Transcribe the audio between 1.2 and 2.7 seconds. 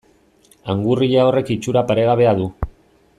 horrek itxura paregabea du.